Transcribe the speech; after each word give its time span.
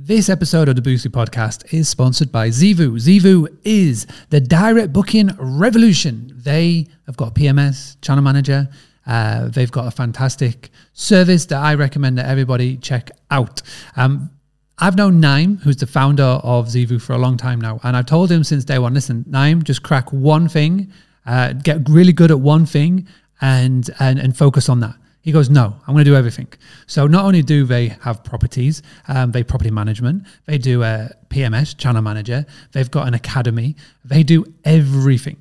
This 0.00 0.28
episode 0.28 0.68
of 0.68 0.76
the 0.76 0.80
Boostly 0.80 1.10
podcast 1.10 1.74
is 1.74 1.88
sponsored 1.88 2.30
by 2.30 2.50
Zeevou. 2.50 3.00
Zeevou 3.00 3.48
is 3.64 4.06
the 4.30 4.40
direct 4.40 4.92
booking 4.92 5.30
revolution. 5.40 6.32
They 6.36 6.86
have 7.06 7.16
got 7.16 7.34
PMS, 7.34 8.00
channel 8.00 8.22
manager. 8.22 8.68
Uh, 9.04 9.48
they've 9.48 9.72
got 9.72 9.88
a 9.88 9.90
fantastic 9.90 10.70
service 10.92 11.46
that 11.46 11.60
I 11.60 11.74
recommend 11.74 12.16
that 12.16 12.26
everybody 12.26 12.76
check 12.76 13.10
out. 13.32 13.60
Um, 13.96 14.30
I've 14.78 14.94
known 14.94 15.18
Naim, 15.18 15.56
who's 15.56 15.78
the 15.78 15.88
founder 15.88 16.22
of 16.22 16.68
Zeevou, 16.68 17.02
for 17.02 17.14
a 17.14 17.18
long 17.18 17.36
time 17.36 17.60
now, 17.60 17.80
and 17.82 17.96
I've 17.96 18.06
told 18.06 18.30
him 18.30 18.44
since 18.44 18.64
day 18.64 18.78
one: 18.78 18.94
listen, 18.94 19.24
Naim, 19.26 19.64
just 19.64 19.82
crack 19.82 20.12
one 20.12 20.48
thing, 20.48 20.92
uh, 21.26 21.54
get 21.54 21.88
really 21.88 22.12
good 22.12 22.30
at 22.30 22.38
one 22.38 22.66
thing, 22.66 23.08
and 23.40 23.90
and 23.98 24.20
and 24.20 24.36
focus 24.36 24.68
on 24.68 24.78
that. 24.78 24.94
He 25.28 25.32
goes, 25.32 25.50
no, 25.50 25.76
I'm 25.86 25.92
going 25.92 26.06
to 26.06 26.10
do 26.10 26.16
everything. 26.16 26.48
So 26.86 27.06
not 27.06 27.26
only 27.26 27.42
do 27.42 27.66
they 27.66 27.88
have 28.00 28.24
properties, 28.24 28.80
um, 29.08 29.30
they 29.30 29.44
property 29.44 29.70
management, 29.70 30.26
they 30.46 30.56
do 30.56 30.82
a 30.82 31.10
PMS, 31.28 31.76
channel 31.76 32.00
manager, 32.00 32.46
they've 32.72 32.90
got 32.90 33.06
an 33.06 33.12
academy, 33.12 33.76
they 34.06 34.22
do 34.22 34.46
everything. 34.64 35.36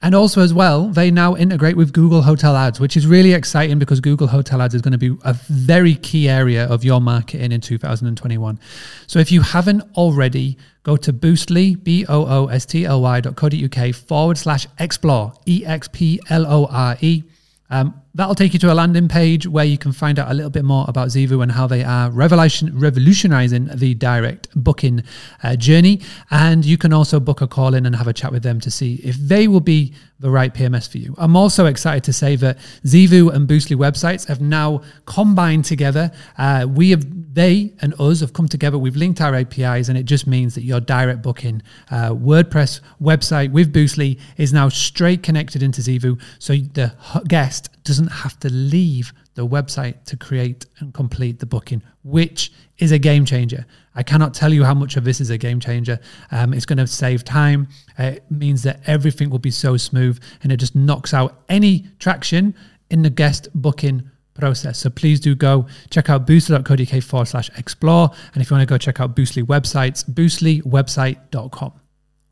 And 0.00 0.14
also, 0.14 0.42
as 0.42 0.54
well, 0.54 0.86
they 0.90 1.10
now 1.10 1.34
integrate 1.34 1.76
with 1.76 1.92
Google 1.92 2.22
Hotel 2.22 2.54
Ads, 2.54 2.78
which 2.78 2.96
is 2.96 3.04
really 3.04 3.32
exciting 3.32 3.80
because 3.80 3.98
Google 3.98 4.28
Hotel 4.28 4.62
Ads 4.62 4.76
is 4.76 4.80
going 4.80 4.92
to 4.92 4.98
be 4.98 5.16
a 5.24 5.32
very 5.32 5.96
key 5.96 6.28
area 6.28 6.68
of 6.68 6.84
your 6.84 7.00
marketing 7.00 7.50
in 7.50 7.60
2021. 7.60 8.60
So, 9.08 9.18
if 9.18 9.32
you 9.32 9.40
haven't 9.40 9.82
already, 9.96 10.56
go 10.84 10.96
to 10.98 11.12
boostly, 11.12 11.82
B 11.82 12.06
O 12.08 12.26
O 12.26 12.46
S 12.46 12.64
T 12.64 12.84
L 12.84 13.02
Y 13.02 13.20
dot 13.20 13.34
co 13.34 13.48
dot 13.48 13.60
uk 13.60 13.92
forward 13.92 14.38
slash 14.38 14.68
explore, 14.78 15.32
E 15.46 15.64
X 15.66 15.88
P 15.92 16.20
L 16.30 16.46
O 16.46 16.66
R 16.66 16.96
E. 17.00 17.24
Um, 17.70 17.94
that'll 18.14 18.34
take 18.34 18.52
you 18.52 18.58
to 18.58 18.72
a 18.72 18.74
landing 18.74 19.08
page 19.08 19.46
where 19.46 19.64
you 19.64 19.78
can 19.78 19.92
find 19.92 20.18
out 20.18 20.30
a 20.30 20.34
little 20.34 20.50
bit 20.50 20.64
more 20.64 20.84
about 20.88 21.08
Zeevou 21.08 21.42
and 21.42 21.52
how 21.52 21.66
they 21.66 21.82
are 21.82 22.10
revolution, 22.10 22.78
revolutionizing 22.78 23.70
the 23.74 23.94
direct 23.94 24.48
booking 24.54 25.02
uh, 25.42 25.56
journey. 25.56 26.00
And 26.30 26.64
you 26.64 26.76
can 26.76 26.92
also 26.92 27.20
book 27.20 27.40
a 27.40 27.46
call 27.46 27.74
in 27.74 27.86
and 27.86 27.96
have 27.96 28.08
a 28.08 28.12
chat 28.12 28.32
with 28.32 28.42
them 28.42 28.60
to 28.60 28.70
see 28.70 28.96
if 28.96 29.16
they 29.16 29.48
will 29.48 29.60
be 29.60 29.94
the 30.20 30.30
right 30.30 30.54
PMS 30.54 30.88
for 30.90 30.98
you. 30.98 31.14
I'm 31.18 31.36
also 31.36 31.66
excited 31.66 32.04
to 32.04 32.12
say 32.12 32.36
that 32.36 32.58
Zeevou 32.84 33.32
and 33.34 33.48
Boostly 33.48 33.76
websites 33.76 34.28
have 34.28 34.40
now 34.40 34.82
combined 35.04 35.64
together. 35.64 36.12
Uh, 36.38 36.66
we 36.68 36.90
have, 36.90 37.34
they 37.34 37.72
and 37.80 37.92
us 38.00 38.20
have 38.20 38.32
come 38.32 38.46
together. 38.46 38.78
We've 38.78 38.94
linked 38.94 39.20
our 39.20 39.34
APIs, 39.34 39.88
and 39.88 39.98
it 39.98 40.04
just 40.04 40.28
means 40.28 40.54
that 40.54 40.62
your 40.62 40.80
direct 40.80 41.22
booking 41.22 41.60
uh, 41.90 42.10
WordPress 42.10 42.80
website 43.00 43.50
with 43.50 43.72
Boostly 43.72 44.20
is 44.36 44.52
now 44.52 44.68
straight 44.68 45.24
connected 45.24 45.60
into 45.60 45.80
Zeevou, 45.80 46.20
So 46.38 46.54
the 46.54 46.94
guest 47.26 47.68
doesn't 47.84 48.08
have 48.08 48.38
to 48.40 48.52
leave 48.52 49.12
the 49.34 49.46
website 49.46 50.04
to 50.04 50.16
create 50.16 50.66
and 50.78 50.92
complete 50.92 51.38
the 51.38 51.46
booking, 51.46 51.82
which 52.04 52.52
is 52.78 52.92
a 52.92 52.98
game 52.98 53.24
changer. 53.24 53.66
I 53.94 54.02
cannot 54.02 54.34
tell 54.34 54.52
you 54.52 54.64
how 54.64 54.74
much 54.74 54.96
of 54.96 55.04
this 55.04 55.20
is 55.20 55.30
a 55.30 55.38
game 55.38 55.60
changer. 55.60 55.98
Um, 56.30 56.52
it's 56.54 56.66
going 56.66 56.78
to 56.78 56.86
save 56.86 57.24
time. 57.24 57.68
It 57.98 58.24
means 58.30 58.62
that 58.62 58.80
everything 58.86 59.30
will 59.30 59.38
be 59.38 59.50
so 59.50 59.76
smooth 59.76 60.22
and 60.42 60.52
it 60.52 60.58
just 60.58 60.74
knocks 60.74 61.12
out 61.14 61.42
any 61.48 61.86
traction 61.98 62.54
in 62.90 63.02
the 63.02 63.10
guest 63.10 63.48
booking 63.54 64.10
process. 64.34 64.78
So 64.78 64.90
please 64.90 65.20
do 65.20 65.34
go 65.34 65.66
check 65.90 66.08
out 66.08 66.26
boostly.co.uk 66.26 67.02
forward 67.02 67.26
slash 67.26 67.50
explore. 67.56 68.10
And 68.34 68.42
if 68.42 68.50
you 68.50 68.54
want 68.56 68.66
to 68.68 68.72
go 68.72 68.78
check 68.78 69.00
out 69.00 69.14
Boostly 69.14 69.42
websites, 69.42 70.08
boostlywebsite.com. 70.08 71.81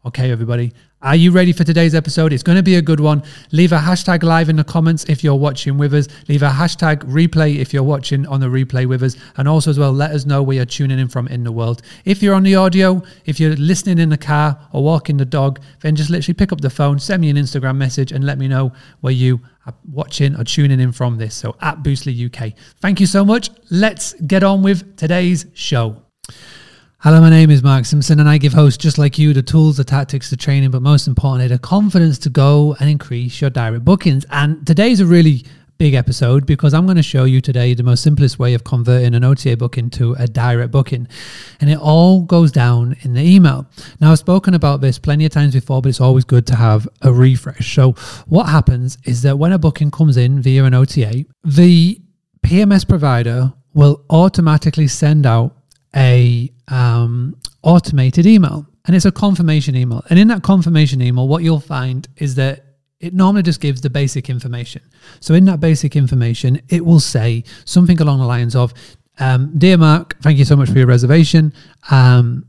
Okay, 0.03 0.31
everybody. 0.31 0.73
Are 1.03 1.15
you 1.15 1.31
ready 1.31 1.53
for 1.53 1.62
today's 1.62 1.95
episode? 1.95 2.33
It's 2.33 2.43
going 2.43 2.56
to 2.56 2.62
be 2.62 2.77
a 2.77 2.81
good 2.81 3.01
one. 3.01 3.23
Leave 3.53 3.73
a 3.73 3.79
hashtag 3.79 4.23
live 4.23 4.48
in 4.48 4.56
the 4.56 4.65
comments 4.65 5.05
if 5.11 5.23
you're 5.23 5.34
watching 5.34 5.77
with 5.77 5.93
us. 5.93 6.09
Leave 6.27 6.43
a 6.43 6.48
hashtag 6.48 7.01
replay 7.03 7.56
if 7.56 7.75
you're 7.75 7.83
watching 7.83 8.27
on 8.27 8.41
the 8.41 8.47
replay 8.47 8.87
with 8.87 9.03
us. 9.03 9.15
And 9.37 9.47
also, 9.47 9.69
as 9.69 9.78
well, 9.78 9.93
let 9.93 10.12
us 10.12 10.25
know 10.25 10.43
where 10.43 10.56
you're 10.56 10.65
tuning 10.65 10.98
in 10.98 11.09
from 11.09 11.28
in 11.28 11.45
the 11.45 11.53
world. 11.53 11.83
If 12.06 12.23
you're 12.23 12.34
on 12.34 12.45
the 12.45 12.55
audio, 12.55 13.03
if 13.27 13.39
you're 13.39 13.55
listening 13.56 13.98
in 13.98 14.09
the 14.09 14.17
car 14.17 14.59
or 14.73 14.83
walking 14.83 15.19
the 15.19 15.27
dog, 15.27 15.61
then 15.83 15.97
just 15.97 16.09
literally 16.09 16.33
pick 16.33 16.51
up 16.51 16.62
the 16.62 16.71
phone, 16.71 16.98
send 16.98 17.21
me 17.21 17.28
an 17.28 17.37
Instagram 17.37 17.77
message, 17.77 18.11
and 18.11 18.25
let 18.25 18.39
me 18.39 18.48
know 18.48 18.73
where 19.03 19.12
you 19.12 19.39
are 19.66 19.75
watching 19.93 20.34
or 20.34 20.44
tuning 20.44 20.81
in 20.81 20.93
from 20.93 21.19
this. 21.19 21.37
So 21.37 21.56
at 21.60 21.83
Boostly 21.83 22.15
UK. 22.25 22.55
Thank 22.81 23.00
you 23.00 23.06
so 23.06 23.22
much. 23.22 23.50
Let's 23.71 24.15
get 24.15 24.43
on 24.44 24.62
with 24.62 24.97
today's 24.97 25.44
show. 25.53 26.03
Hello, 27.03 27.19
my 27.19 27.31
name 27.31 27.50
is 27.50 27.62
Mark 27.62 27.87
Simpson, 27.87 28.21
and 28.21 28.28
I 28.28 28.37
give 28.37 28.53
hosts 28.53 28.77
just 28.77 28.99
like 28.99 29.19
you 29.19 29.33
the 29.33 29.41
tools, 29.41 29.78
the 29.78 29.84
tactics, 29.84 30.28
the 30.28 30.37
training, 30.37 30.71
but 30.71 30.83
most 30.83 31.09
importantly, 31.09 31.49
the 31.49 31.59
confidence 31.59 32.19
to 32.19 32.28
go 32.28 32.77
and 32.78 32.91
increase 32.91 33.41
your 33.41 33.49
direct 33.49 33.87
bookings. 33.87 34.27
And 34.28 34.66
today's 34.66 35.00
a 35.00 35.06
really 35.06 35.47
big 35.78 35.94
episode 35.94 36.44
because 36.44 36.75
I'm 36.75 36.84
going 36.84 36.99
to 36.99 37.03
show 37.03 37.25
you 37.25 37.41
today 37.41 37.72
the 37.72 37.83
most 37.83 38.03
simplest 38.03 38.39
way 38.39 38.53
of 38.53 38.65
converting 38.65 39.15
an 39.15 39.25
OTA 39.25 39.56
booking 39.56 39.89
to 39.93 40.12
a 40.19 40.27
direct 40.27 40.72
booking. 40.72 41.09
And 41.59 41.71
it 41.71 41.78
all 41.78 42.21
goes 42.21 42.53
down 42.53 42.94
in 43.00 43.15
the 43.15 43.22
email. 43.22 43.66
Now, 43.99 44.12
I've 44.12 44.19
spoken 44.19 44.53
about 44.53 44.83
this 44.83 44.99
plenty 44.99 45.25
of 45.25 45.33
times 45.33 45.55
before, 45.55 45.81
but 45.81 45.89
it's 45.89 46.03
always 46.03 46.27
good 46.27 46.47
to 46.49 46.56
have 46.56 46.87
a 47.00 47.10
refresh. 47.10 47.75
So, 47.75 47.93
what 48.27 48.50
happens 48.50 48.99
is 49.06 49.22
that 49.22 49.39
when 49.39 49.53
a 49.53 49.59
booking 49.59 49.91
comes 49.91 50.19
in 50.19 50.43
via 50.43 50.65
an 50.65 50.75
OTA, 50.75 51.25
the 51.44 51.99
PMS 52.44 52.87
provider 52.87 53.55
will 53.72 54.05
automatically 54.10 54.87
send 54.87 55.25
out 55.25 55.56
a 55.95 56.53
um, 56.69 57.37
automated 57.62 58.27
email 58.27 58.67
and 58.87 58.97
it's 58.97 59.05
a 59.05 59.12
confirmation 59.12 59.77
email. 59.77 60.03
And 60.11 60.19
in 60.19 60.28
that 60.28 60.43
confirmation 60.43 61.03
email, 61.03 61.28
what 61.28 61.43
you'll 61.43 61.61
find 61.61 62.09
is 62.17 62.34
that 62.37 62.65
it 63.01 63.15
normally 63.15 63.43
just 63.43 63.61
gives 63.61 63.81
the 63.81 63.91
basic 63.91 64.28
information. 64.28 64.83
So 65.21 65.34
in 65.34 65.45
that 65.47 65.61
basic 65.61 65.97
information, 65.97 66.61
it 66.69 66.84
will 66.84 67.01
say 67.01 67.45
something 67.65 68.01
along 68.01 68.19
the 68.21 68.27
lines 68.27 68.55
of, 68.55 68.75
um, 69.19 69.53
"Dear 69.56 69.78
Mark, 69.78 70.17
thank 70.23 70.39
you 70.39 70.45
so 70.45 70.56
much 70.56 70.69
for 70.71 70.78
your 70.78 70.87
reservation. 70.87 71.53
Um, 71.91 72.45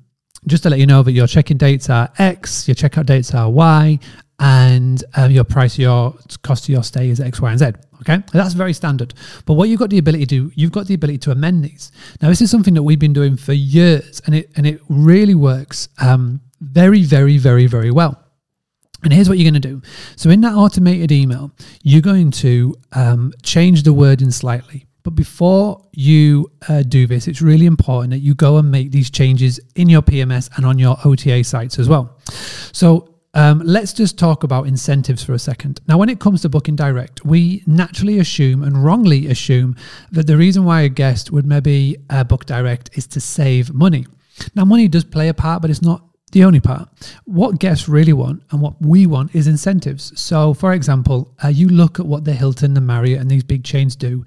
just 0.48 0.64
to 0.64 0.70
let 0.70 0.80
you 0.80 0.88
know 0.88 1.04
that 1.04 1.12
your 1.12 1.28
check-in 1.28 1.58
dates 1.58 1.90
are 1.90 2.10
X, 2.18 2.68
your 2.68 2.76
checkout 2.76 3.06
dates 3.06 3.34
are 3.34 3.50
Y, 3.50 4.00
and 4.42 5.04
um, 5.16 5.30
your 5.30 5.44
price, 5.44 5.78
your 5.78 6.16
cost 6.42 6.66
of 6.66 6.70
your 6.70 6.84
stay 6.84 7.10
is 7.10 7.20
X, 7.20 7.40
Y, 7.40 7.50
and 7.52 7.60
Z. 7.60 7.66
Okay, 8.02 8.24
that's 8.34 8.56
very 8.56 8.74
standard. 8.74 9.14
But 9.46 9.54
what 9.54 9.70
you've 9.70 9.80
got 9.80 9.92
the 9.92 10.00
ability 10.00 10.26
to 10.26 10.48
do, 10.48 10.52
you've 10.56 10.72
got 10.72 10.88
the 10.88 10.96
ability 10.96 11.20
to 11.20 11.32
amend 11.32 11.64
these. 11.64 11.92
Now, 12.22 12.30
this 12.30 12.42
is 12.42 12.50
something 12.50 12.74
that 12.74 12.82
we've 12.82 12.98
been 12.98 13.14
doing 13.14 13.38
for 13.38 13.54
years, 13.54 14.20
and 14.26 14.34
it 14.34 14.50
and 14.56 14.66
it 14.66 14.82
really 14.90 15.36
works 15.36 15.90
um, 16.00 16.42
very, 16.60 17.04
very, 17.04 17.38
very, 17.38 17.68
very 17.68 17.92
well. 17.92 18.18
And 19.04 19.14
here's 19.14 19.30
what 19.30 19.38
you're 19.38 19.50
going 19.50 19.62
to 19.62 19.68
do. 19.68 19.82
So 20.16 20.30
in 20.32 20.42
that 20.42 20.54
automated 20.54 21.12
email, 21.12 21.52
you're 21.84 22.02
going 22.02 22.32
to 22.32 22.76
um, 22.94 23.34
change 23.44 23.84
the 23.84 23.94
wording 23.94 24.32
slightly. 24.32 24.86
But 25.04 25.12
before 25.12 25.88
you 25.94 26.52
uh, 26.70 26.84
do 26.84 27.08
this, 27.08 27.28
it's 27.28 27.42
really 27.42 27.66
important 27.66 28.12
that 28.12 28.20
you 28.20 28.36
go 28.36 28.58
and 28.58 28.70
make 28.70 28.92
these 28.92 29.10
changes 29.10 29.60
in 29.76 29.90
your 29.90 30.04
PMS 30.04 30.56
and 30.56 30.66
on 30.66 30.78
your 30.78 30.98
OTA 31.04 31.44
sites 31.44 31.80
as 31.80 31.90
well. 31.90 32.16
So 32.72 33.11
um, 33.34 33.62
let's 33.64 33.94
just 33.94 34.20
talk 34.20 34.44
about 34.44 34.68
incentives 34.68 35.24
for 35.24 35.34
a 35.34 35.40
second. 35.40 35.80
Now, 35.88 35.98
when 35.98 36.10
it 36.10 36.20
comes 36.20 36.42
to 36.42 36.50
booking 36.50 36.76
direct, 36.76 37.26
we 37.26 37.64
naturally 37.66 38.20
assume 38.20 38.64
and 38.64 38.84
wrongly 38.84 39.28
assume 39.28 39.76
that 40.12 40.28
the 40.28 40.38
reason 40.38 40.66
why 40.66 40.82
a 40.82 40.90
guest 40.90 41.32
would 41.32 41.46
maybe 41.46 41.98
uh, 42.10 42.24
book 42.24 42.46
direct 42.46 42.90
is 42.98 43.08
to 43.08 43.22
save 43.22 43.74
money. 43.74 44.06
Now, 44.56 44.66
money 44.66 44.88
does 44.88 45.06
play 45.06 45.30
a 45.30 45.34
part, 45.34 45.62
but 45.62 45.72
it's 45.72 45.82
not 45.82 46.04
the 46.32 46.44
only 46.44 46.60
part. 46.60 46.90
What 47.26 47.60
guests 47.60 47.90
really 47.90 48.14
want 48.14 48.44
and 48.52 48.62
what 48.62 48.82
we 48.82 49.06
want 49.06 49.36
is 49.36 49.48
incentives. 49.48 50.20
So, 50.20 50.54
for 50.54 50.74
example, 50.74 51.34
uh, 51.44 51.50
you 51.50 51.68
look 51.68 52.00
at 52.00 52.06
what 52.06 52.24
the 52.24 52.34
Hilton, 52.34 52.74
the 52.74 52.82
Marriott, 52.82 53.20
and 53.20 53.30
these 53.30 53.44
big 53.44 53.64
chains 53.64 53.96
do, 53.96 54.24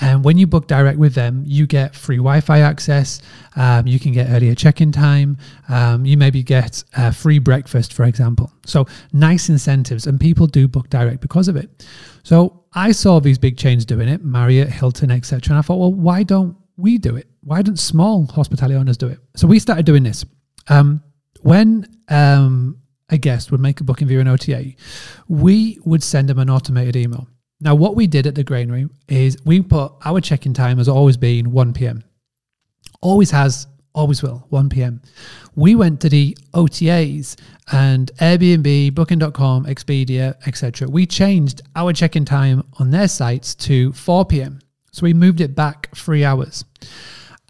and 0.00 0.24
when 0.24 0.38
you 0.38 0.46
book 0.46 0.68
direct 0.68 0.98
with 0.98 1.14
them, 1.14 1.42
you 1.44 1.66
get 1.66 1.94
free 1.94 2.18
Wi-Fi 2.18 2.60
access. 2.60 3.20
Um, 3.56 3.86
you 3.88 3.98
can 3.98 4.12
get 4.12 4.30
earlier 4.30 4.54
check-in 4.54 4.92
time. 4.92 5.36
Um, 5.68 6.06
you 6.06 6.16
maybe 6.16 6.44
get 6.44 6.84
uh, 6.96 7.10
free 7.10 7.40
breakfast, 7.40 7.92
for 7.92 8.04
example. 8.04 8.52
So 8.64 8.86
nice 9.12 9.48
incentives, 9.48 10.06
and 10.06 10.20
people 10.20 10.46
do 10.46 10.68
book 10.68 10.88
direct 10.88 11.20
because 11.20 11.48
of 11.48 11.56
it. 11.56 11.86
So 12.22 12.64
I 12.74 12.92
saw 12.92 13.18
these 13.18 13.38
big 13.38 13.56
chains 13.56 13.84
doing 13.84 14.08
it, 14.08 14.24
Marriott, 14.24 14.68
Hilton, 14.68 15.10
etc., 15.10 15.50
and 15.50 15.58
I 15.58 15.62
thought, 15.62 15.78
well, 15.78 15.92
why 15.92 16.22
don't 16.22 16.56
we 16.76 16.98
do 16.98 17.16
it? 17.16 17.26
Why 17.42 17.62
don't 17.62 17.78
small 17.78 18.26
hospitality 18.26 18.76
owners 18.76 18.96
do 18.96 19.08
it? 19.08 19.18
So 19.34 19.48
we 19.48 19.58
started 19.58 19.84
doing 19.84 20.04
this. 20.04 20.24
Um, 20.68 21.02
when 21.42 21.86
um, 22.08 22.78
a 23.08 23.18
guest 23.18 23.50
would 23.50 23.60
make 23.60 23.80
a 23.80 23.84
booking 23.84 24.08
via 24.08 24.20
an 24.20 24.28
OTA, 24.28 24.72
we 25.28 25.78
would 25.84 26.02
send 26.02 26.28
them 26.28 26.38
an 26.38 26.50
automated 26.50 26.96
email. 26.96 27.28
Now, 27.60 27.74
what 27.74 27.96
we 27.96 28.06
did 28.06 28.26
at 28.26 28.34
the 28.34 28.44
granary 28.44 28.88
is 29.08 29.36
we 29.44 29.62
put 29.62 29.92
our 30.04 30.20
check-in 30.20 30.54
time 30.54 30.78
has 30.78 30.88
always 30.88 31.16
been 31.16 31.50
1 31.50 31.72
p.m. 31.72 32.04
Always 33.00 33.32
has, 33.32 33.66
always 33.94 34.22
will, 34.22 34.46
1 34.50 34.68
p.m. 34.68 35.02
We 35.56 35.74
went 35.74 36.00
to 36.02 36.08
the 36.08 36.36
OTAs 36.54 37.36
and 37.72 38.12
Airbnb, 38.20 38.94
Booking.com, 38.94 39.64
Expedia, 39.66 40.34
etc. 40.46 40.88
We 40.88 41.04
changed 41.04 41.62
our 41.74 41.92
check-in 41.92 42.24
time 42.24 42.62
on 42.78 42.90
their 42.90 43.08
sites 43.08 43.54
to 43.56 43.92
4 43.92 44.24
p.m. 44.26 44.60
So 44.92 45.02
we 45.02 45.14
moved 45.14 45.40
it 45.40 45.56
back 45.56 45.94
three 45.96 46.24
hours. 46.24 46.64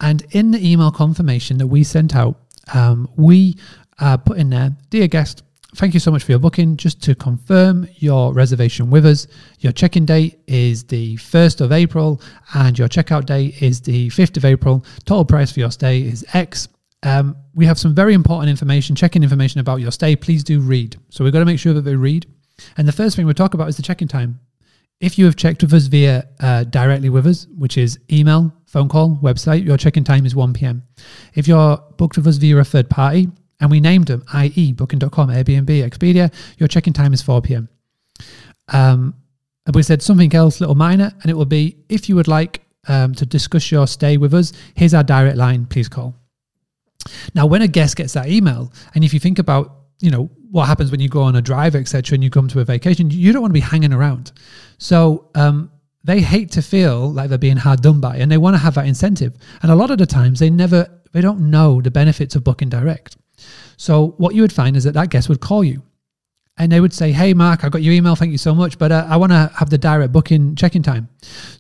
And 0.01 0.25
in 0.31 0.53
the 0.53 0.67
email 0.67 0.91
confirmation 0.91 1.59
that 1.59 1.67
we 1.67 1.85
sent 1.85 2.15
out, 2.15 2.41
um, 2.75 3.09
we 3.17 3.57
uh, 3.99 4.17
put 4.17 4.39
in 4.39 4.51
there, 4.51 4.77
dear 4.91 5.09
guest, 5.09 5.43
thank 5.75 5.95
you 5.95 6.01
so 6.01 6.11
much 6.11 6.25
for 6.25 6.33
your 6.33 6.39
booking. 6.39 6.77
Just 6.77 7.03
to 7.05 7.15
confirm 7.15 7.89
your 7.97 8.33
reservation 8.33 8.91
with 8.91 9.07
us, 9.07 9.27
your 9.61 9.73
check 9.73 9.97
in 9.97 10.05
date 10.05 10.41
is 10.47 10.85
the 10.85 11.17
1st 11.17 11.61
of 11.61 11.73
April 11.73 12.21
and 12.55 12.79
your 12.79 12.89
checkout 12.89 13.27
date 13.27 13.63
is 13.63 13.81
the 13.81 14.09
5th 14.09 14.37
of 14.37 14.45
April. 14.45 14.85
Total 15.05 15.25
price 15.25 15.53
for 15.53 15.61
your 15.61 15.71
stay 15.71 16.03
is 16.03 16.25
X. 16.33 16.69
um, 17.03 17.37
we 17.55 17.67
have 17.67 17.79
some 17.79 17.95
very 17.95 18.15
important 18.15 18.51
information, 18.51 18.97
check-in 18.97 19.23
information 19.23 19.61
about 19.61 19.81
your 19.81 19.93
stay. 19.93 20.17
Please 20.17 20.43
do 20.43 20.61
read. 20.61 20.97
So 21.11 21.25
we've 21.25 21.33
got 21.33 21.41
to 21.41 21.45
make 21.45 21.59
sure 21.59 21.75
that 21.75 21.83
they 21.83 21.97
read. 21.97 22.27
And 22.77 22.89
the 22.89 22.93
first 22.93 23.15
thing 23.15 23.25
we'll 23.25 23.35
talk 23.35 23.55
about 23.55 23.69
is 23.69 23.77
the 23.77 23.83
check-in 23.83 24.09
time. 24.09 24.41
If 25.01 25.17
you 25.17 25.27
have 25.27 25.37
checked 25.37 25.63
with 25.63 25.73
us 25.73 25.87
via 25.87 26.29
uh, 26.41 26.65
directly 26.65 27.09
with 27.09 27.27
us, 27.27 27.47
which 27.57 27.79
is 27.79 28.01
email, 28.11 28.53
phone 28.67 28.89
call, 28.89 29.17
website, 29.23 29.65
your 29.65 29.77
check-in 29.77 30.03
time 30.03 30.27
is 30.27 30.35
1 30.35 30.53
p.m. 30.55 30.83
If 31.35 31.47
you're 31.47 31.77
booked 31.97 32.17
with 32.17 32.27
us 32.27 32.37
via 32.37 32.57
a 32.57 32.65
third 32.65 32.91
party, 32.91 33.29
and 33.61 33.71
we 33.71 33.81
named 33.81 34.07
them, 34.07 34.25
i.e., 34.33 34.73
Booking.com, 34.73 35.29
Airbnb, 35.31 35.89
Expedia, 35.89 36.33
your 36.59 36.69
check-in 36.69 36.93
time 36.93 37.13
is 37.13 37.23
4 37.23 37.43
p.m. 37.43 37.69
Um, 38.73 39.15
and 39.67 39.75
we 39.75 39.83
said 39.83 40.03
something 40.03 40.35
else, 40.35 40.61
little 40.61 40.75
minor, 40.75 41.13
and 41.23 41.31
it 41.31 41.35
will 41.35 41.45
be 41.45 41.77
if 41.89 42.09
you 42.09 42.17
would 42.17 42.29
like 42.29 42.63
um, 42.89 43.15
to 43.15 43.27
discuss 43.27 43.71
your 43.71 43.87
stay 43.87 44.17
with 44.17 44.35
us, 44.35 44.53
here's 44.75 44.95
our 44.95 45.03
direct 45.03 45.37
line. 45.37 45.67
Please 45.67 45.89
call. 45.89 46.15
Now, 47.35 47.47
when 47.47 47.63
a 47.63 47.69
guest 47.69 47.97
gets 47.97 48.15
that 48.15 48.29
email, 48.29 48.73
and 48.95 49.05
if 49.05 49.13
you 49.15 49.21
think 49.21 49.39
about, 49.39 49.77
you 50.01 50.11
know, 50.11 50.31
what 50.51 50.67
happens 50.67 50.91
when 50.91 51.01
you 51.01 51.09
go 51.09 51.23
on 51.23 51.37
a 51.37 51.43
drive, 51.43 51.75
etc., 51.75 52.15
and 52.15 52.25
you 52.25 52.31
come 52.31 52.49
to 52.49 52.61
a 52.61 52.65
vacation, 52.65 53.11
you 53.11 53.33
don't 53.33 53.43
want 53.43 53.51
to 53.51 53.61
be 53.61 53.61
hanging 53.61 53.93
around. 53.93 54.33
So 54.79 55.31
um, 55.35 55.71
they 56.05 56.21
hate 56.21 56.53
to 56.53 56.63
feel 56.63 57.13
like 57.13 57.29
they're 57.29 57.39
being 57.39 57.57
hard 57.57 57.83
done 57.83 58.01
by, 58.01 58.17
and 58.17 58.31
they 58.31 58.39
want 58.39 58.55
to 58.55 58.59
have 58.59 58.75
that 58.75 58.87
incentive. 58.87 59.35
And 59.63 59.71
a 59.71 59.75
lot 59.75 59.91
of 59.91 59.99
the 59.99 60.07
times, 60.07 60.39
they 60.39 60.51
never, 60.51 60.89
they 61.13 61.21
don't 61.21 61.51
know 61.51 61.81
the 61.81 61.91
benefits 61.91 62.37
of 62.37 62.45
booking 62.45 62.69
direct. 62.69 63.17
So 63.77 64.15
what 64.19 64.35
you 64.35 64.43
would 64.43 64.53
find 64.53 64.77
is 64.77 64.85
that 64.85 64.95
that 64.95 65.11
guest 65.11 65.29
would 65.29 65.41
call 65.41 65.63
you, 65.65 65.83
and 66.57 66.73
they 66.73 66.81
would 66.81 66.93
say, 66.93 67.13
"Hey, 67.13 67.35
Mark, 67.35 67.65
I 67.65 67.69
got 67.69 67.83
your 67.83 67.95
email. 67.95 68.17
Thank 68.17 68.33
you 68.33 68.39
so 68.39 68.55
much, 68.55 68.79
but 68.79 68.91
uh, 68.91 69.07
I 69.09 69.17
want 69.17 69.33
to 69.33 69.51
have 69.57 69.71
the 69.71 69.79
direct 69.79 70.13
booking 70.13 70.57
check-in 70.57 70.83
time." 70.83 71.09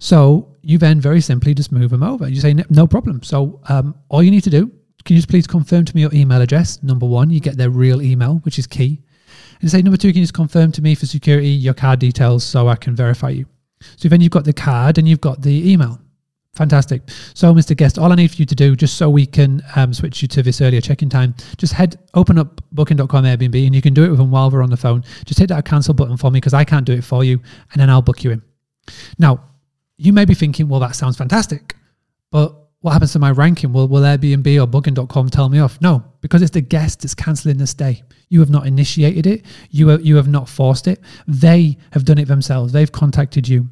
So 0.00 0.56
you 0.62 0.79
then 0.79 1.00
very 1.00 1.20
simply 1.20 1.55
just 1.55 1.70
move 1.70 1.90
them 1.90 2.02
over. 2.02 2.29
You 2.29 2.40
say, 2.40 2.55
"No 2.70 2.87
problem." 2.87 3.23
So 3.23 3.61
um, 3.69 3.94
all 4.08 4.23
you 4.23 4.31
need 4.31 4.44
to 4.44 4.50
do 4.50 4.73
can 5.08 5.14
you 5.14 5.22
just 5.22 5.31
please 5.31 5.46
confirm 5.46 5.87
to 5.87 5.96
me 5.96 6.02
your 6.02 6.12
email 6.12 6.43
address? 6.43 6.82
Number 6.82 7.06
one, 7.06 7.31
you 7.31 7.40
get 7.40 7.56
their 7.56 7.70
real 7.70 8.02
email, 8.02 8.40
which 8.44 8.58
is 8.58 8.66
key. 8.66 9.00
And 9.62 9.70
say, 9.70 9.81
number 9.81 9.96
two, 9.96 10.08
can 10.08 10.19
you 10.19 10.25
just 10.25 10.34
confirm 10.34 10.70
to 10.72 10.82
me 10.82 10.94
for 10.94 11.06
security 11.06 11.49
your 11.49 11.72
card 11.72 11.99
details 11.99 12.44
so 12.44 12.69
I 12.69 12.76
can 12.76 12.94
verify 12.94 13.31
you? 13.31 13.46
So 13.96 14.10
then 14.10 14.20
you've 14.20 14.32
got 14.32 14.44
the 14.44 14.52
card 14.52 14.99
and 14.99 15.08
you've 15.08 15.22
got 15.22 15.40
the 15.40 15.72
email. 15.72 15.99
Fantastic. 16.52 17.00
So, 17.32 17.55
Mr. 17.55 17.75
Guest, 17.75 17.99
all 17.99 18.12
I 18.12 18.16
need 18.16 18.32
for 18.32 18.37
you 18.37 18.44
to 18.44 18.55
do, 18.55 18.76
just 18.76 18.99
so 18.99 19.08
we 19.08 19.25
can 19.25 19.62
um, 19.76 19.94
switch 19.94 20.20
you 20.20 20.28
to 20.28 20.43
this 20.43 20.60
earlier 20.60 20.82
check-in 20.82 21.08
time, 21.08 21.34
just 21.56 21.72
head, 21.72 21.99
open 22.12 22.37
up 22.37 22.61
booking.com 22.72 23.25
Airbnb, 23.25 23.64
and 23.64 23.75
you 23.75 23.81
can 23.81 23.94
do 23.94 24.04
it 24.04 24.11
with 24.11 24.19
them 24.19 24.31
while 24.31 24.50
we're 24.50 24.62
on 24.62 24.69
the 24.69 24.76
phone. 24.76 25.02
Just 25.25 25.40
hit 25.40 25.49
that 25.49 25.64
cancel 25.64 25.94
button 25.94 26.19
for 26.19 26.31
me 26.31 26.37
because 26.37 26.52
I 26.52 26.64
can't 26.64 26.84
do 26.84 26.93
it 26.93 27.02
for 27.02 27.25
you, 27.25 27.40
and 27.72 27.81
then 27.81 27.88
I'll 27.88 28.02
book 28.02 28.25
you 28.25 28.32
in. 28.32 28.43
Now, 29.19 29.43
you 29.96 30.12
may 30.12 30.26
be 30.26 30.34
thinking, 30.34 30.69
well, 30.69 30.81
that 30.81 30.96
sounds 30.96 31.16
fantastic, 31.16 31.76
but 32.31 32.67
what 32.80 32.92
happens 32.92 33.12
to 33.12 33.19
my 33.19 33.30
ranking? 33.30 33.72
Will, 33.72 33.88
will 33.88 34.02
Airbnb 34.02 34.62
or 34.62 34.66
Booking.com 34.66 35.30
tell 35.30 35.48
me 35.48 35.58
off? 35.58 35.80
No, 35.80 36.04
because 36.20 36.42
it's 36.42 36.52
the 36.52 36.60
guest 36.60 37.02
that's 37.02 37.14
cancelling 37.14 37.58
the 37.58 37.66
stay. 37.66 38.02
You 38.28 38.40
have 38.40 38.50
not 38.50 38.66
initiated 38.66 39.26
it. 39.26 39.44
You 39.70 39.98
you 39.98 40.16
have 40.16 40.28
not 40.28 40.48
forced 40.48 40.86
it. 40.86 41.00
They 41.26 41.76
have 41.92 42.04
done 42.04 42.19
it 42.19 42.28
themselves. 42.28 42.72
They've 42.72 42.90
contacted 42.90 43.48
you. 43.48 43.69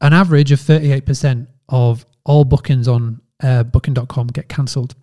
An 0.00 0.12
average 0.12 0.52
of 0.52 0.60
38% 0.60 1.46
of 1.68 2.06
all 2.24 2.44
bookings 2.44 2.88
on 2.88 3.20
uh, 3.42 3.64
Booking.com 3.64 4.28
get 4.28 4.48
cancelled. 4.48 4.94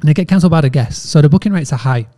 And 0.00 0.08
they 0.08 0.14
get 0.14 0.26
cancelled 0.26 0.50
by 0.50 0.60
the 0.60 0.70
guests. 0.70 1.08
So 1.08 1.20
the 1.20 1.28
booking 1.28 1.52
rates 1.52 1.72
are 1.72 1.78
high. 1.78 2.08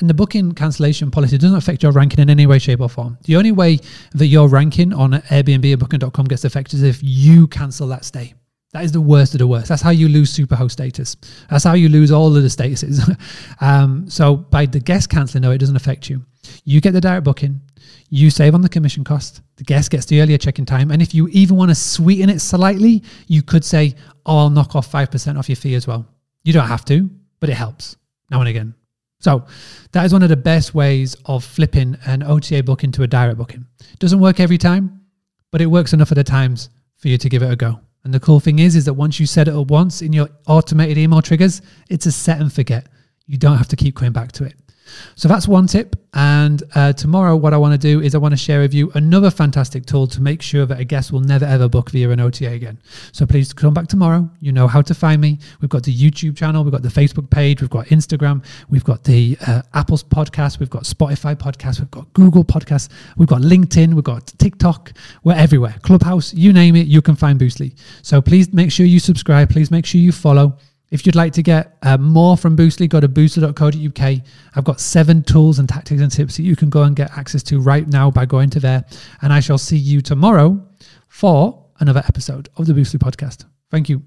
And 0.00 0.08
the 0.08 0.14
booking 0.14 0.52
cancellation 0.52 1.10
policy 1.10 1.38
doesn't 1.38 1.56
affect 1.56 1.82
your 1.82 1.92
ranking 1.92 2.20
in 2.20 2.30
any 2.30 2.46
way, 2.46 2.58
shape, 2.58 2.80
or 2.80 2.88
form. 2.88 3.18
The 3.24 3.36
only 3.36 3.52
way 3.52 3.78
that 4.14 4.26
your 4.26 4.48
ranking 4.48 4.92
on 4.92 5.12
Airbnb 5.12 5.72
or 5.72 5.76
Booking.com 5.76 6.26
gets 6.26 6.44
affected 6.44 6.76
is 6.76 6.82
if 6.82 7.00
you 7.02 7.46
cancel 7.46 7.86
that 7.88 8.04
stay. 8.04 8.34
That 8.72 8.84
is 8.84 8.92
the 8.92 9.00
worst 9.00 9.34
of 9.34 9.38
the 9.38 9.46
worst. 9.46 9.68
That's 9.68 9.80
how 9.80 9.90
you 9.90 10.08
lose 10.08 10.36
superhost 10.36 10.72
status. 10.72 11.16
That's 11.48 11.64
how 11.64 11.72
you 11.72 11.88
lose 11.88 12.12
all 12.12 12.36
of 12.36 12.42
the 12.42 12.48
statuses. 12.48 13.16
um, 13.62 14.08
so 14.10 14.36
by 14.36 14.66
the 14.66 14.80
guest 14.80 15.08
cancelling, 15.08 15.42
no, 15.42 15.52
it 15.52 15.58
doesn't 15.58 15.76
affect 15.76 16.10
you. 16.10 16.24
You 16.64 16.80
get 16.80 16.92
the 16.92 17.00
direct 17.00 17.24
booking. 17.24 17.62
You 18.10 18.30
save 18.30 18.54
on 18.54 18.60
the 18.60 18.68
commission 18.68 19.04
cost. 19.04 19.40
The 19.56 19.64
guest 19.64 19.90
gets 19.90 20.04
the 20.06 20.20
earlier 20.20 20.36
check-in 20.36 20.66
time. 20.66 20.90
And 20.90 21.00
if 21.00 21.14
you 21.14 21.28
even 21.28 21.56
want 21.56 21.70
to 21.70 21.74
sweeten 21.74 22.28
it 22.28 22.40
slightly, 22.40 23.02
you 23.26 23.42
could 23.42 23.64
say, 23.64 23.94
"Oh, 24.26 24.38
I'll 24.38 24.50
knock 24.50 24.76
off 24.76 24.90
five 24.90 25.10
percent 25.10 25.38
off 25.38 25.48
your 25.48 25.56
fee 25.56 25.74
as 25.74 25.86
well." 25.86 26.06
You 26.44 26.52
don't 26.52 26.68
have 26.68 26.84
to, 26.86 27.10
but 27.40 27.50
it 27.50 27.54
helps 27.54 27.96
now 28.30 28.40
and 28.40 28.48
again. 28.48 28.74
So 29.20 29.46
that 29.92 30.04
is 30.04 30.12
one 30.12 30.22
of 30.22 30.28
the 30.28 30.36
best 30.36 30.74
ways 30.74 31.16
of 31.26 31.44
flipping 31.44 31.96
an 32.06 32.22
OTA 32.22 32.62
booking 32.62 32.92
to 32.92 33.02
a 33.02 33.06
direct 33.06 33.36
booking. 33.36 33.66
Doesn't 33.98 34.20
work 34.20 34.40
every 34.40 34.58
time, 34.58 35.00
but 35.50 35.60
it 35.60 35.66
works 35.66 35.92
enough 35.92 36.10
of 36.10 36.16
the 36.16 36.24
times 36.24 36.70
for 36.96 37.08
you 37.08 37.18
to 37.18 37.28
give 37.28 37.42
it 37.42 37.50
a 37.50 37.56
go. 37.56 37.80
And 38.04 38.14
the 38.14 38.20
cool 38.20 38.40
thing 38.40 38.58
is, 38.58 38.76
is 38.76 38.84
that 38.84 38.94
once 38.94 39.18
you 39.18 39.26
set 39.26 39.48
it 39.48 39.54
up 39.54 39.70
once 39.70 40.02
in 40.02 40.12
your 40.12 40.28
automated 40.46 40.98
email 40.98 41.22
triggers, 41.22 41.60
it's 41.88 42.06
a 42.06 42.12
set 42.12 42.40
and 42.40 42.52
forget. 42.52 42.86
You 43.26 43.36
don't 43.36 43.56
have 43.56 43.68
to 43.68 43.76
keep 43.76 43.96
going 43.96 44.12
back 44.12 44.32
to 44.32 44.44
it. 44.44 44.54
So 45.14 45.28
that's 45.28 45.48
one 45.48 45.66
tip. 45.66 45.96
And 46.14 46.62
uh, 46.74 46.92
tomorrow, 46.94 47.36
what 47.36 47.52
I 47.52 47.58
want 47.58 47.72
to 47.72 47.78
do 47.78 48.00
is 48.00 48.14
I 48.14 48.18
want 48.18 48.32
to 48.32 48.36
share 48.36 48.60
with 48.60 48.72
you 48.72 48.90
another 48.94 49.30
fantastic 49.30 49.86
tool 49.86 50.06
to 50.08 50.20
make 50.22 50.42
sure 50.42 50.66
that 50.66 50.80
a 50.80 50.84
guest 50.84 51.12
will 51.12 51.20
never 51.20 51.44
ever 51.44 51.68
book 51.68 51.90
via 51.90 52.10
an 52.10 52.20
OTA 52.20 52.50
again. 52.50 52.80
So 53.12 53.26
please 53.26 53.52
come 53.52 53.74
back 53.74 53.88
tomorrow. 53.88 54.28
You 54.40 54.52
know 54.52 54.66
how 54.66 54.82
to 54.82 54.94
find 54.94 55.20
me. 55.20 55.38
We've 55.60 55.70
got 55.70 55.82
the 55.82 55.94
YouTube 55.94 56.36
channel, 56.36 56.64
we've 56.64 56.72
got 56.72 56.82
the 56.82 56.88
Facebook 56.88 57.30
page, 57.30 57.60
we've 57.60 57.70
got 57.70 57.86
Instagram, 57.86 58.44
we've 58.68 58.84
got 58.84 59.04
the 59.04 59.36
uh, 59.46 59.62
Apple's 59.74 60.02
podcast, 60.02 60.58
we've 60.60 60.70
got 60.70 60.84
Spotify 60.84 61.36
podcast, 61.36 61.80
we've 61.80 61.90
got 61.90 62.12
Google 62.14 62.44
podcasts, 62.44 62.88
we've 63.16 63.28
got 63.28 63.42
LinkedIn, 63.42 63.94
we've 63.94 64.04
got 64.04 64.26
TikTok. 64.38 64.92
We're 65.24 65.34
everywhere. 65.34 65.76
Clubhouse, 65.82 66.32
you 66.34 66.52
name 66.52 66.76
it, 66.76 66.86
you 66.86 67.02
can 67.02 67.16
find 67.16 67.38
Boostly. 67.38 67.76
So 68.02 68.20
please 68.20 68.52
make 68.52 68.72
sure 68.72 68.86
you 68.86 69.00
subscribe. 69.00 69.50
Please 69.50 69.70
make 69.70 69.86
sure 69.86 70.00
you 70.00 70.12
follow. 70.12 70.58
If 70.90 71.04
you'd 71.04 71.14
like 71.14 71.32
to 71.34 71.42
get 71.42 71.76
uh, 71.82 71.98
more 71.98 72.36
from 72.36 72.56
Boostly, 72.56 72.88
go 72.88 73.00
to 73.00 73.08
boostly.co.uk. 73.08 74.22
I've 74.54 74.64
got 74.64 74.80
seven 74.80 75.22
tools 75.22 75.58
and 75.58 75.68
tactics 75.68 76.00
and 76.00 76.10
tips 76.10 76.36
that 76.36 76.44
you 76.44 76.56
can 76.56 76.70
go 76.70 76.82
and 76.82 76.96
get 76.96 77.16
access 77.16 77.42
to 77.44 77.60
right 77.60 77.86
now 77.86 78.10
by 78.10 78.24
going 78.24 78.50
to 78.50 78.60
there. 78.60 78.84
And 79.20 79.32
I 79.32 79.40
shall 79.40 79.58
see 79.58 79.76
you 79.76 80.00
tomorrow 80.00 80.66
for 81.08 81.66
another 81.80 82.02
episode 82.06 82.48
of 82.56 82.66
the 82.66 82.72
Boostly 82.72 82.98
podcast. 82.98 83.44
Thank 83.70 83.88
you. 83.88 84.02